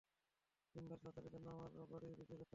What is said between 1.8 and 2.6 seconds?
বাড়ি বিক্রি করতে হবে?